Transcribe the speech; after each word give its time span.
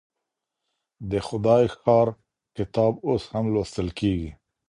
د 1.11 1.13
خدای 1.27 1.65
ښار 1.77 2.07
کتاب 2.57 2.93
اوس 3.07 3.23
هم 3.33 3.45
لوستل 3.53 3.87
کيږي. 3.99 4.31